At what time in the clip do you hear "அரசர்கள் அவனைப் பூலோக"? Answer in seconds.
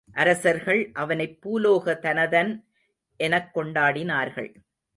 0.13-1.99